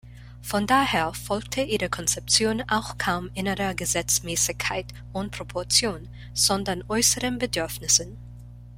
Von 0.41 0.65
daher 0.65 1.13
folgte 1.13 1.61
ihre 1.61 1.87
Konzeption 1.87 2.63
auch 2.67 2.97
kaum 2.97 3.29
innerer 3.35 3.75
Gesetzmäßigkeit 3.75 4.87
und 5.13 5.29
Proportion, 5.31 6.09
sondern 6.33 6.83
äußeren 6.87 7.37
Bedürfnissen. 7.37 8.17